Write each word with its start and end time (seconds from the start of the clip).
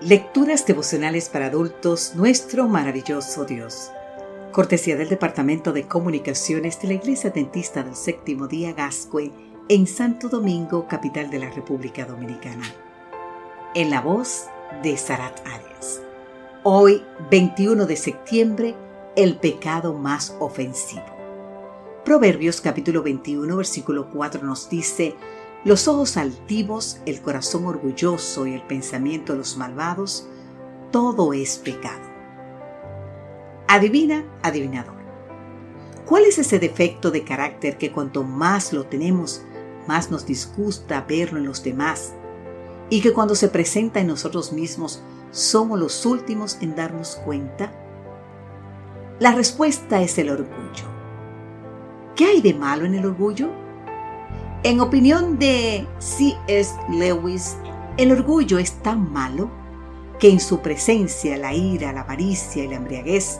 Lecturas 0.00 0.64
devocionales 0.64 1.28
para 1.28 1.46
adultos, 1.46 2.12
nuestro 2.14 2.68
maravilloso 2.68 3.44
Dios. 3.44 3.90
Cortesía 4.52 4.94
del 4.94 5.08
Departamento 5.08 5.72
de 5.72 5.88
Comunicaciones 5.88 6.80
de 6.80 6.86
la 6.86 6.94
Iglesia 6.94 7.30
Dentista 7.30 7.82
del 7.82 7.96
Séptimo 7.96 8.46
Día 8.46 8.72
Gascue 8.72 9.32
en 9.68 9.88
Santo 9.88 10.28
Domingo, 10.28 10.86
capital 10.86 11.30
de 11.30 11.40
la 11.40 11.50
República 11.50 12.04
Dominicana. 12.04 12.62
En 13.74 13.90
la 13.90 14.00
voz 14.00 14.44
de 14.84 14.96
Sarat 14.96 15.44
Arias. 15.44 16.00
Hoy, 16.62 17.02
21 17.32 17.84
de 17.84 17.96
septiembre, 17.96 18.76
el 19.16 19.36
pecado 19.36 19.94
más 19.94 20.36
ofensivo. 20.38 21.06
Proverbios 22.04 22.60
capítulo 22.60 23.02
21, 23.02 23.56
versículo 23.56 24.08
4 24.10 24.44
nos 24.44 24.70
dice, 24.70 25.16
los 25.64 25.88
ojos 25.88 26.16
altivos, 26.16 27.00
el 27.04 27.20
corazón 27.20 27.66
orgulloso 27.66 28.46
y 28.46 28.54
el 28.54 28.62
pensamiento 28.62 29.32
de 29.32 29.38
los 29.38 29.56
malvados, 29.56 30.28
todo 30.92 31.32
es 31.32 31.58
pecado. 31.58 32.08
Adivina, 33.66 34.24
adivinador. 34.42 34.94
¿Cuál 36.06 36.24
es 36.24 36.38
ese 36.38 36.58
defecto 36.58 37.10
de 37.10 37.24
carácter 37.24 37.76
que 37.76 37.92
cuanto 37.92 38.22
más 38.22 38.72
lo 38.72 38.86
tenemos, 38.86 39.42
más 39.86 40.10
nos 40.10 40.24
disgusta 40.24 41.04
verlo 41.06 41.38
en 41.38 41.44
los 41.44 41.62
demás 41.62 42.14
y 42.88 43.02
que 43.02 43.12
cuando 43.12 43.34
se 43.34 43.48
presenta 43.48 44.00
en 44.00 44.06
nosotros 44.06 44.52
mismos 44.52 45.02
somos 45.32 45.78
los 45.78 46.06
últimos 46.06 46.56
en 46.62 46.76
darnos 46.76 47.16
cuenta? 47.16 47.72
La 49.18 49.32
respuesta 49.32 50.00
es 50.00 50.16
el 50.16 50.30
orgullo. 50.30 50.86
¿Qué 52.14 52.24
hay 52.24 52.40
de 52.40 52.54
malo 52.54 52.86
en 52.86 52.94
el 52.94 53.04
orgullo? 53.04 53.67
En 54.64 54.80
opinión 54.80 55.38
de 55.38 55.86
C.S. 56.00 56.74
Lewis, 56.90 57.56
el 57.96 58.10
orgullo 58.10 58.58
es 58.58 58.72
tan 58.82 59.12
malo 59.12 59.48
que 60.18 60.28
en 60.28 60.40
su 60.40 60.58
presencia 60.58 61.36
la 61.36 61.54
ira, 61.54 61.92
la 61.92 62.00
avaricia 62.00 62.64
y 62.64 62.68
la 62.68 62.74
embriaguez 62.74 63.38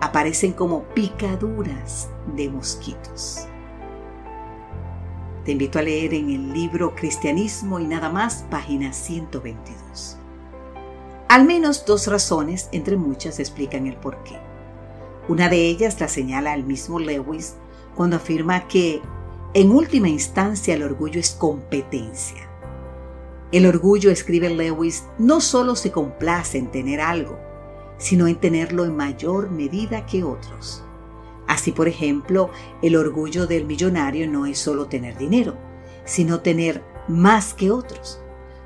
aparecen 0.00 0.54
como 0.54 0.84
picaduras 0.94 2.08
de 2.34 2.48
mosquitos. 2.48 3.46
Te 5.44 5.52
invito 5.52 5.78
a 5.78 5.82
leer 5.82 6.14
en 6.14 6.30
el 6.30 6.54
libro 6.54 6.94
Cristianismo 6.94 7.78
y 7.78 7.84
nada 7.86 8.08
más, 8.08 8.46
página 8.50 8.94
122. 8.94 10.16
Al 11.28 11.44
menos 11.44 11.84
dos 11.84 12.06
razones, 12.06 12.70
entre 12.72 12.96
muchas, 12.96 13.38
explican 13.38 13.86
el 13.86 13.96
porqué. 13.96 14.38
Una 15.28 15.50
de 15.50 15.66
ellas 15.66 16.00
la 16.00 16.08
señala 16.08 16.54
el 16.54 16.64
mismo 16.64 16.98
Lewis 16.98 17.56
cuando 17.94 18.16
afirma 18.16 18.66
que 18.66 19.02
en 19.54 19.70
última 19.70 20.08
instancia, 20.08 20.74
el 20.74 20.82
orgullo 20.82 21.20
es 21.20 21.30
competencia. 21.30 22.50
El 23.52 23.66
orgullo, 23.66 24.10
escribe 24.10 24.50
Lewis, 24.50 25.04
no 25.16 25.40
solo 25.40 25.76
se 25.76 25.92
complace 25.92 26.58
en 26.58 26.72
tener 26.72 27.00
algo, 27.00 27.38
sino 27.96 28.26
en 28.26 28.34
tenerlo 28.34 28.84
en 28.84 28.96
mayor 28.96 29.50
medida 29.50 30.06
que 30.06 30.24
otros. 30.24 30.82
Así, 31.46 31.70
por 31.70 31.86
ejemplo, 31.86 32.50
el 32.82 32.96
orgullo 32.96 33.46
del 33.46 33.64
millonario 33.64 34.28
no 34.28 34.44
es 34.46 34.58
solo 34.58 34.86
tener 34.86 35.16
dinero, 35.16 35.56
sino 36.04 36.40
tener 36.40 36.82
más 37.06 37.54
que 37.54 37.70
otros. 37.70 38.20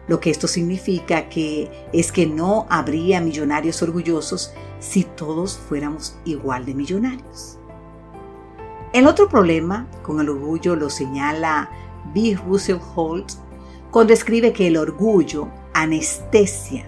Lo 0.06 0.20
que 0.20 0.30
esto 0.30 0.48
significa 0.48 1.28
que 1.28 1.70
es 1.92 2.12
que 2.12 2.26
no 2.26 2.66
habría 2.70 3.20
millonarios 3.20 3.82
orgullosos 3.82 4.54
si 4.80 5.04
todos 5.04 5.58
fuéramos 5.58 6.16
igual 6.24 6.64
de 6.64 6.72
millonarios. 6.72 7.57
El 8.98 9.06
otro 9.06 9.28
problema 9.28 9.86
con 10.02 10.18
el 10.18 10.28
orgullo 10.28 10.74
lo 10.74 10.90
señala 10.90 11.70
B. 12.12 12.36
Russell 12.44 12.80
Holt 12.96 13.30
cuando 13.92 14.12
escribe 14.12 14.52
que 14.52 14.66
el 14.66 14.76
orgullo 14.76 15.46
anestesia 15.72 16.84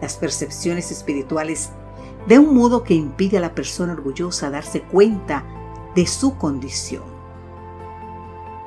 las 0.00 0.16
percepciones 0.16 0.90
espirituales 0.90 1.70
de 2.26 2.40
un 2.40 2.56
modo 2.56 2.82
que 2.82 2.94
impide 2.94 3.38
a 3.38 3.40
la 3.40 3.54
persona 3.54 3.92
orgullosa 3.92 4.50
darse 4.50 4.82
cuenta 4.82 5.44
de 5.94 6.04
su 6.04 6.36
condición. 6.36 7.04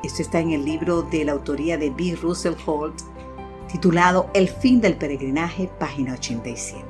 Esto 0.02 0.22
está 0.22 0.40
en 0.40 0.52
el 0.52 0.64
libro 0.64 1.02
de 1.02 1.26
la 1.26 1.34
autoría 1.34 1.78
de 1.78 1.90
B. 1.90 2.18
Russell 2.22 2.56
Holt, 2.66 3.02
titulado 3.70 4.30
El 4.34 4.48
fin 4.48 4.80
del 4.80 4.96
peregrinaje, 4.96 5.70
página 5.80 6.14
87. 6.14 6.86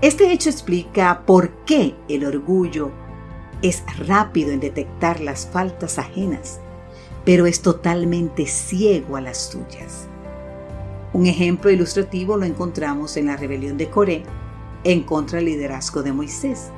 Este 0.00 0.32
hecho 0.32 0.50
explica 0.50 1.22
por 1.24 1.50
qué 1.66 1.94
el 2.08 2.26
orgullo 2.26 2.90
es 3.62 3.84
rápido 4.06 4.50
en 4.50 4.60
detectar 4.60 5.20
las 5.20 5.46
faltas 5.46 5.98
ajenas, 5.98 6.60
pero 7.24 7.46
es 7.46 7.62
totalmente 7.62 8.46
ciego 8.46 9.16
a 9.16 9.20
las 9.20 9.38
suyas. 9.38 10.08
Un 11.12 11.26
ejemplo 11.26 11.70
ilustrativo 11.70 12.36
lo 12.36 12.44
encontramos 12.44 13.16
en 13.16 13.26
la 13.26 13.36
rebelión 13.36 13.76
de 13.76 13.88
Coré 13.88 14.24
en 14.84 15.02
contra 15.02 15.36
del 15.36 15.46
liderazgo 15.46 16.02
de 16.02 16.12
Moisés. 16.12 16.70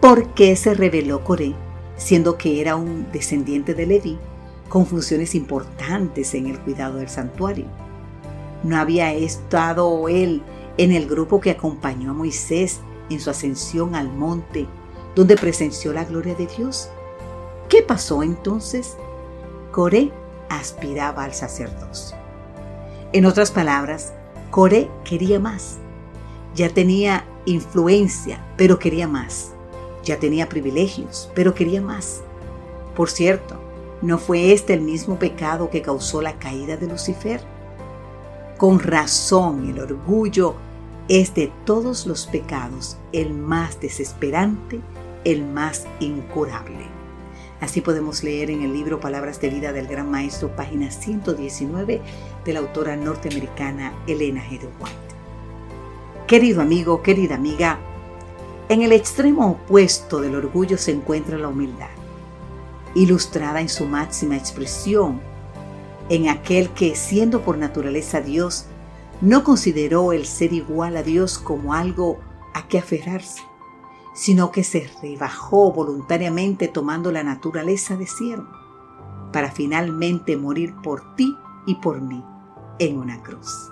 ¿Por 0.00 0.34
qué 0.34 0.56
se 0.56 0.74
rebeló 0.74 1.22
Coré, 1.22 1.54
siendo 1.96 2.36
que 2.36 2.60
era 2.60 2.76
un 2.76 3.06
descendiente 3.12 3.74
de 3.74 3.86
Leví, 3.86 4.18
con 4.68 4.86
funciones 4.86 5.34
importantes 5.34 6.34
en 6.34 6.46
el 6.46 6.58
cuidado 6.58 6.98
del 6.98 7.08
santuario? 7.08 7.66
¿No 8.64 8.76
había 8.78 9.12
estado 9.12 10.08
él 10.08 10.42
en 10.76 10.90
el 10.90 11.06
grupo 11.06 11.40
que 11.40 11.50
acompañó 11.50 12.10
a 12.10 12.14
Moisés 12.14 12.80
en 13.10 13.20
su 13.20 13.30
ascensión 13.30 13.94
al 13.94 14.10
monte 14.10 14.66
donde 15.14 15.36
presenció 15.36 15.92
la 15.92 16.04
gloria 16.04 16.34
de 16.34 16.46
Dios. 16.46 16.88
¿Qué 17.68 17.82
pasó 17.82 18.22
entonces? 18.22 18.96
Coré 19.70 20.12
aspiraba 20.48 21.24
al 21.24 21.34
sacerdocio. 21.34 22.16
En 23.12 23.26
otras 23.26 23.50
palabras, 23.50 24.12
Coré 24.50 24.90
quería 25.04 25.38
más. 25.40 25.78
Ya 26.54 26.68
tenía 26.68 27.26
influencia, 27.44 28.44
pero 28.56 28.78
quería 28.78 29.08
más. 29.08 29.52
Ya 30.04 30.18
tenía 30.18 30.48
privilegios, 30.48 31.30
pero 31.34 31.54
quería 31.54 31.80
más. 31.80 32.22
Por 32.94 33.10
cierto, 33.10 33.56
¿no 34.02 34.18
fue 34.18 34.52
este 34.52 34.74
el 34.74 34.82
mismo 34.82 35.18
pecado 35.18 35.70
que 35.70 35.82
causó 35.82 36.22
la 36.22 36.38
caída 36.38 36.76
de 36.76 36.86
Lucifer? 36.86 37.40
Con 38.58 38.78
razón, 38.78 39.68
el 39.68 39.80
orgullo 39.80 40.54
es 41.08 41.34
de 41.34 41.52
todos 41.64 42.06
los 42.06 42.26
pecados 42.26 42.96
el 43.12 43.34
más 43.34 43.80
desesperante 43.80 44.80
el 45.24 45.44
más 45.44 45.86
incurable. 46.00 46.86
Así 47.60 47.80
podemos 47.80 48.22
leer 48.22 48.50
en 48.50 48.62
el 48.62 48.72
libro 48.72 49.00
Palabras 49.00 49.40
de 49.40 49.48
Vida 49.48 49.72
del 49.72 49.86
Gran 49.86 50.10
Maestro, 50.10 50.54
página 50.54 50.90
119, 50.90 52.00
de 52.44 52.52
la 52.52 52.58
autora 52.58 52.96
norteamericana 52.96 53.94
Elena. 54.06 54.44
Querido 56.26 56.60
amigo, 56.60 57.02
querida 57.02 57.36
amiga, 57.36 57.78
en 58.68 58.82
el 58.82 58.92
extremo 58.92 59.50
opuesto 59.50 60.20
del 60.20 60.34
orgullo 60.34 60.78
se 60.78 60.90
encuentra 60.90 61.38
la 61.38 61.48
humildad, 61.48 61.90
ilustrada 62.94 63.60
en 63.60 63.68
su 63.68 63.86
máxima 63.86 64.36
expresión, 64.36 65.20
en 66.08 66.28
aquel 66.28 66.70
que, 66.70 66.96
siendo 66.96 67.42
por 67.42 67.56
naturaleza 67.56 68.20
Dios, 68.20 68.66
no 69.20 69.44
consideró 69.44 70.12
el 70.12 70.26
ser 70.26 70.52
igual 70.52 70.96
a 70.96 71.02
Dios 71.02 71.38
como 71.38 71.74
algo 71.74 72.18
a 72.52 72.68
que 72.68 72.78
aferrarse, 72.78 73.42
sino 74.14 74.52
que 74.52 74.64
se 74.64 74.88
rebajó 75.02 75.72
voluntariamente 75.72 76.68
tomando 76.68 77.12
la 77.12 77.24
naturaleza 77.24 77.96
de 77.96 78.06
siervo, 78.06 78.48
para 79.32 79.50
finalmente 79.50 80.36
morir 80.36 80.74
por 80.82 81.16
ti 81.16 81.36
y 81.66 81.74
por 81.74 82.00
mí 82.00 82.24
en 82.78 82.98
una 82.98 83.22
cruz. 83.22 83.70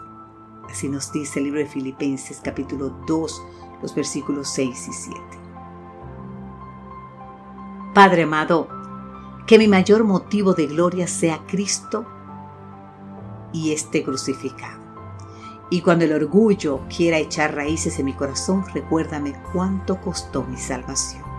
Así 0.68 0.88
nos 0.88 1.12
dice 1.12 1.38
el 1.38 1.46
libro 1.46 1.60
de 1.60 1.66
Filipenses 1.66 2.40
capítulo 2.42 2.90
2, 3.06 3.42
los 3.80 3.94
versículos 3.94 4.48
6 4.48 4.88
y 4.88 4.92
7. 4.92 5.20
Padre 7.94 8.22
amado, 8.22 8.68
que 9.46 9.58
mi 9.58 9.68
mayor 9.68 10.02
motivo 10.04 10.54
de 10.54 10.66
gloria 10.66 11.06
sea 11.06 11.44
Cristo 11.46 12.06
y 13.52 13.72
este 13.72 14.02
crucificado. 14.02 14.81
Y 15.72 15.80
cuando 15.80 16.04
el 16.04 16.12
orgullo 16.12 16.80
quiera 16.94 17.16
echar 17.16 17.54
raíces 17.54 17.98
en 17.98 18.04
mi 18.04 18.12
corazón, 18.12 18.62
recuérdame 18.74 19.32
cuánto 19.54 19.98
costó 20.02 20.44
mi 20.44 20.58
salvación. 20.58 21.31